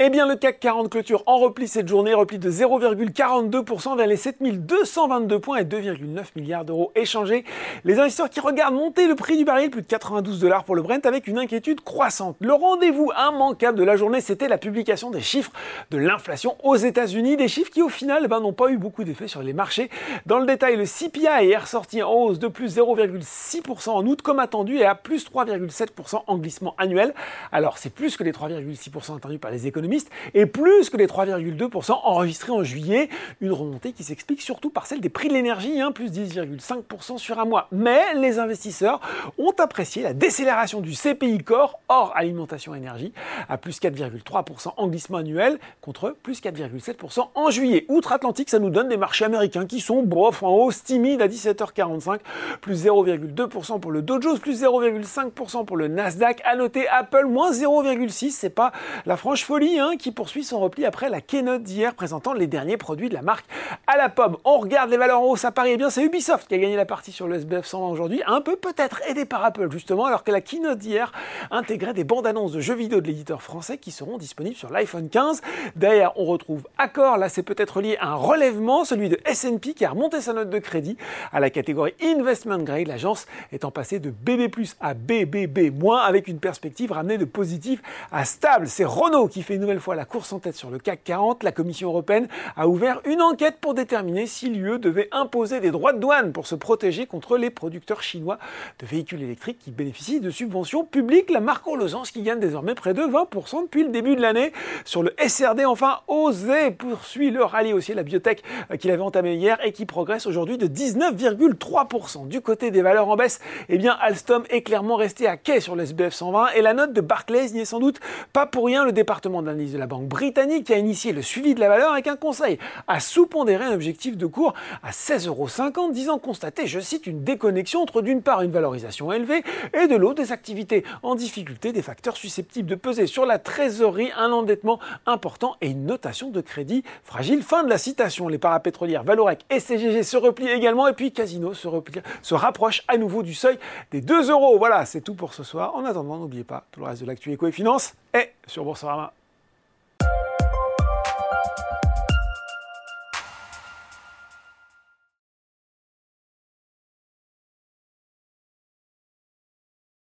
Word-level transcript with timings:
Eh 0.00 0.10
bien, 0.10 0.28
le 0.28 0.36
CAC 0.36 0.60
40 0.60 0.90
clôture 0.90 1.24
en 1.26 1.38
repli 1.38 1.66
cette 1.66 1.88
journée, 1.88 2.14
repli 2.14 2.38
de 2.38 2.48
0,42% 2.48 3.96
vers 3.96 4.06
les 4.06 4.14
7222 4.14 5.40
points 5.40 5.58
et 5.58 5.64
2,9 5.64 6.22
milliards 6.36 6.64
d'euros 6.64 6.92
échangés. 6.94 7.44
Les 7.82 7.98
investisseurs 7.98 8.30
qui 8.30 8.38
regardent 8.38 8.76
monter 8.76 9.08
le 9.08 9.16
prix 9.16 9.36
du 9.36 9.44
baril, 9.44 9.70
plus 9.70 9.82
de 9.82 9.88
92 9.88 10.38
dollars 10.38 10.62
pour 10.62 10.76
le 10.76 10.82
Brent, 10.82 11.04
avec 11.04 11.26
une 11.26 11.36
inquiétude 11.36 11.80
croissante. 11.80 12.36
Le 12.38 12.52
rendez-vous 12.52 13.10
immanquable 13.18 13.76
de 13.76 13.82
la 13.82 13.96
journée, 13.96 14.20
c'était 14.20 14.46
la 14.46 14.56
publication 14.56 15.10
des 15.10 15.20
chiffres 15.20 15.50
de 15.90 15.98
l'inflation 15.98 16.56
aux 16.62 16.76
États-Unis, 16.76 17.36
des 17.36 17.48
chiffres 17.48 17.72
qui 17.72 17.82
au 17.82 17.88
final 17.88 18.28
ben, 18.28 18.38
n'ont 18.38 18.52
pas 18.52 18.70
eu 18.70 18.78
beaucoup 18.78 19.02
d'effet 19.02 19.26
sur 19.26 19.42
les 19.42 19.52
marchés. 19.52 19.90
Dans 20.26 20.38
le 20.38 20.46
détail, 20.46 20.76
le 20.76 20.84
CPI 20.84 21.50
est 21.50 21.56
ressorti 21.56 22.04
en 22.04 22.12
hausse 22.12 22.38
de 22.38 22.46
plus 22.46 22.78
0,6% 22.78 23.88
en 23.88 24.06
août, 24.06 24.22
comme 24.22 24.38
attendu, 24.38 24.76
et 24.76 24.84
à 24.84 24.94
plus 24.94 25.28
3,7% 25.28 26.22
en 26.24 26.38
glissement 26.38 26.76
annuel. 26.78 27.14
Alors 27.50 27.78
c'est 27.78 27.92
plus 27.92 28.16
que 28.16 28.22
les 28.22 28.30
3,6% 28.30 29.16
attendus 29.16 29.40
par 29.40 29.50
les 29.50 29.66
économistes 29.66 29.87
et 30.34 30.46
plus 30.46 30.90
que 30.90 30.96
les 30.96 31.06
3,2% 31.06 31.92
enregistrés 32.04 32.52
en 32.52 32.62
juillet. 32.62 33.08
Une 33.40 33.52
remontée 33.52 33.92
qui 33.92 34.04
s'explique 34.04 34.42
surtout 34.42 34.70
par 34.70 34.86
celle 34.86 35.00
des 35.00 35.08
prix 35.08 35.28
de 35.28 35.34
l'énergie, 35.34 35.80
hein, 35.80 35.92
plus 35.92 36.10
10,5% 36.10 37.18
sur 37.18 37.38
un 37.38 37.44
mois. 37.44 37.68
Mais 37.72 38.14
les 38.14 38.38
investisseurs 38.38 39.00
ont 39.38 39.54
apprécié 39.58 40.02
la 40.02 40.12
décélération 40.12 40.80
du 40.80 40.92
CPI 40.92 41.38
Core 41.38 41.80
hors 41.88 42.12
alimentation 42.16 42.74
énergie 42.74 43.12
à 43.48 43.58
plus 43.58 43.80
4,3% 43.80 44.72
en 44.76 44.88
glissement 44.88 45.18
annuel 45.18 45.58
contre 45.80 46.14
plus 46.22 46.40
4,7% 46.42 47.28
en 47.34 47.50
juillet. 47.50 47.86
Outre-Atlantique, 47.88 48.50
ça 48.50 48.58
nous 48.58 48.70
donne 48.70 48.88
des 48.88 48.96
marchés 48.96 49.24
américains 49.24 49.66
qui 49.66 49.80
sont 49.80 50.02
bof 50.02 50.42
en 50.42 50.54
hausse 50.54 50.82
timide 50.84 51.22
à 51.22 51.28
17h45, 51.28 52.20
plus 52.60 52.86
0,2% 52.86 53.80
pour 53.80 53.90
le 53.90 54.02
Dow 54.02 54.18
plus 54.36 54.62
0,5% 54.62 55.64
pour 55.64 55.76
le 55.76 55.88
Nasdaq. 55.88 56.42
À 56.44 56.56
noter 56.56 56.88
Apple 56.88 57.26
moins 57.26 57.52
0,6%, 57.52 58.30
c'est 58.30 58.50
pas 58.50 58.72
la 59.06 59.16
franche 59.16 59.44
folie 59.44 59.77
Hein, 59.78 59.96
qui 59.96 60.10
poursuit 60.10 60.42
son 60.42 60.58
repli 60.58 60.84
après 60.84 61.08
la 61.08 61.20
keynote 61.20 61.62
d'hier 61.62 61.94
présentant 61.94 62.32
les 62.32 62.48
derniers 62.48 62.76
produits 62.76 63.08
de 63.08 63.14
la 63.14 63.22
marque 63.22 63.46
à 63.86 63.96
la 63.96 64.08
pomme. 64.08 64.36
On 64.44 64.58
regarde 64.58 64.90
les 64.90 64.96
valeurs 64.96 65.20
en 65.20 65.26
hausse 65.26 65.44
à 65.44 65.52
Paris, 65.52 65.70
eh 65.74 65.76
bien 65.76 65.88
c'est 65.88 66.02
Ubisoft 66.02 66.48
qui 66.48 66.54
a 66.54 66.58
gagné 66.58 66.74
la 66.74 66.84
partie 66.84 67.12
sur 67.12 67.28
le 67.28 67.36
SBF 67.36 67.64
120 67.64 67.86
aujourd'hui, 67.88 68.22
un 68.26 68.40
peu 68.40 68.56
peut-être 68.56 69.00
aidé 69.08 69.24
par 69.24 69.44
Apple 69.44 69.70
justement, 69.70 70.06
alors 70.06 70.24
que 70.24 70.32
la 70.32 70.40
keynote 70.40 70.78
d'hier 70.78 71.12
intégrait 71.52 71.94
des 71.94 72.02
bandes 72.02 72.26
annonces 72.26 72.52
de 72.52 72.60
jeux 72.60 72.74
vidéo 72.74 73.00
de 73.00 73.06
l'éditeur 73.06 73.40
français 73.40 73.78
qui 73.78 73.92
seront 73.92 74.18
disponibles 74.18 74.56
sur 74.56 74.70
l'iPhone 74.70 75.08
15. 75.08 75.42
D'ailleurs, 75.76 76.12
on 76.16 76.24
retrouve 76.24 76.66
Accor, 76.78 77.16
là 77.16 77.28
c'est 77.28 77.44
peut-être 77.44 77.80
lié 77.80 77.96
à 78.00 78.08
un 78.08 78.14
relèvement, 78.14 78.84
celui 78.84 79.08
de 79.08 79.20
S&P 79.26 79.74
qui 79.74 79.84
a 79.84 79.90
remonté 79.90 80.20
sa 80.20 80.32
note 80.32 80.50
de 80.50 80.58
crédit 80.58 80.96
à 81.32 81.38
la 81.38 81.50
catégorie 81.50 81.94
Investment 82.02 82.58
Grade, 82.64 82.88
l'agence 82.88 83.26
étant 83.52 83.70
passée 83.70 84.00
de 84.00 84.10
BB+ 84.10 84.50
à 84.80 84.94
BBB- 84.94 85.72
avec 86.04 86.26
une 86.26 86.40
perspective 86.40 86.90
ramenée 86.90 87.18
de 87.18 87.24
positif 87.24 87.80
à 88.10 88.24
stable. 88.24 88.66
C'est 88.66 88.84
Renault 88.84 89.28
qui 89.28 89.42
fait 89.42 89.54
une 89.54 89.67
nouvelle 89.68 89.82
fois 89.82 89.96
la 89.96 90.06
course 90.06 90.32
en 90.32 90.38
tête 90.38 90.54
sur 90.54 90.70
le 90.70 90.78
CAC 90.78 91.04
40, 91.04 91.42
la 91.42 91.52
Commission 91.52 91.90
européenne 91.90 92.26
a 92.56 92.68
ouvert 92.68 93.02
une 93.04 93.20
enquête 93.20 93.58
pour 93.60 93.74
déterminer 93.74 94.26
si 94.26 94.48
l'UE 94.48 94.78
devait 94.78 95.10
imposer 95.12 95.60
des 95.60 95.70
droits 95.70 95.92
de 95.92 95.98
douane 95.98 96.32
pour 96.32 96.46
se 96.46 96.54
protéger 96.54 97.04
contre 97.04 97.36
les 97.36 97.50
producteurs 97.50 98.02
chinois 98.02 98.38
de 98.78 98.86
véhicules 98.86 99.22
électriques 99.22 99.58
qui 99.58 99.70
bénéficient 99.70 100.20
de 100.20 100.30
subventions 100.30 100.86
publiques. 100.86 101.28
La 101.28 101.40
marque 101.40 101.66
Holosens 101.66 102.04
qui 102.10 102.22
gagne 102.22 102.40
désormais 102.40 102.74
près 102.74 102.94
de 102.94 103.02
20% 103.02 103.64
depuis 103.64 103.82
le 103.82 103.90
début 103.90 104.16
de 104.16 104.22
l'année. 104.22 104.54
Sur 104.86 105.02
le 105.02 105.12
SRD, 105.22 105.66
enfin, 105.66 105.98
Osé 106.08 106.70
poursuit 106.70 107.30
le 107.30 107.44
rallye 107.44 107.74
aussi, 107.74 107.92
la 107.92 108.04
biotech 108.04 108.42
euh, 108.70 108.76
qu'il 108.78 108.90
avait 108.90 109.02
entamé 109.02 109.34
hier 109.34 109.58
et 109.62 109.72
qui 109.72 109.84
progresse 109.84 110.24
aujourd'hui 110.24 110.56
de 110.56 110.66
19,3%. 110.66 112.26
Du 112.26 112.40
côté 112.40 112.70
des 112.70 112.80
valeurs 112.80 113.10
en 113.10 113.16
baisse, 113.16 113.40
eh 113.68 113.76
bien, 113.76 113.98
Alstom 114.00 114.44
est 114.48 114.62
clairement 114.62 114.96
resté 114.96 115.26
à 115.26 115.36
quai 115.36 115.60
sur 115.60 115.76
le 115.76 115.82
SBF 115.82 116.14
120 116.14 116.52
et 116.56 116.62
la 116.62 116.72
note 116.72 116.94
de 116.94 117.02
Barclays 117.02 117.50
n'y 117.50 117.60
est 117.60 117.64
sans 117.66 117.80
doute 117.80 118.00
pas 118.32 118.46
pour 118.46 118.64
rien. 118.64 118.86
Le 118.86 118.92
département 118.92 119.42
de 119.66 119.78
la 119.78 119.86
Banque 119.86 120.06
britannique 120.06 120.64
qui 120.66 120.72
a 120.72 120.78
initié 120.78 121.12
le 121.12 121.20
suivi 121.20 121.54
de 121.54 121.60
la 121.60 121.68
valeur 121.68 121.92
avec 121.92 122.06
un 122.06 122.16
conseil 122.16 122.58
à 122.86 123.00
sous-pondérer 123.00 123.64
un 123.64 123.72
objectif 123.72 124.16
de 124.16 124.26
cours 124.26 124.54
à 124.82 124.90
16,50 124.90 125.26
euros, 125.28 125.92
disant 125.92 126.18
constater, 126.18 126.66
je 126.66 126.78
cite, 126.80 127.06
une 127.06 127.24
déconnexion 127.24 127.82
entre 127.82 128.00
d'une 128.00 128.22
part 128.22 128.42
une 128.42 128.52
valorisation 128.52 129.12
élevée 129.12 129.42
et 129.74 129.88
de 129.88 129.96
l'autre 129.96 130.22
des 130.22 130.32
activités 130.32 130.84
en 131.02 131.14
difficulté, 131.14 131.72
des 131.72 131.82
facteurs 131.82 132.16
susceptibles 132.16 132.68
de 132.68 132.74
peser 132.76 133.06
sur 133.06 133.26
la 133.26 133.38
trésorerie, 133.38 134.10
un 134.16 134.30
endettement 134.30 134.78
important 135.06 135.56
et 135.60 135.68
une 135.68 135.84
notation 135.86 136.30
de 136.30 136.40
crédit 136.40 136.84
fragile. 137.02 137.42
Fin 137.42 137.64
de 137.64 137.68
la 137.68 137.78
citation. 137.78 138.28
Les 138.28 138.38
parapétrolières 138.38 139.04
Valorec 139.04 139.44
et 139.50 139.60
CGG 139.60 140.02
se 140.02 140.16
replient 140.16 140.50
également 140.50 140.86
et 140.86 140.92
puis 140.92 141.12
Casino 141.12 141.52
se 141.54 142.34
rapproche 142.34 142.84
à 142.88 142.96
nouveau 142.96 143.22
du 143.22 143.34
seuil 143.34 143.58
des 143.90 144.00
2 144.00 144.30
euros. 144.30 144.56
Voilà, 144.58 144.86
c'est 144.86 145.00
tout 145.00 145.14
pour 145.14 145.34
ce 145.34 145.42
soir. 145.42 145.74
En 145.74 145.84
attendant, 145.84 146.16
n'oubliez 146.16 146.44
pas, 146.44 146.64
tout 146.70 146.80
le 146.80 146.86
reste 146.86 147.02
de 147.02 147.06
l'actu 147.06 147.32
éco 147.32 147.46
et 147.46 147.52
finance 147.52 147.94
est 148.12 148.32
sur 148.46 148.64
Boursorama. 148.64 149.12